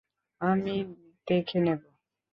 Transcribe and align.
আমি 0.41 0.75
দেখে 1.27 1.57
নেব। 1.59 1.79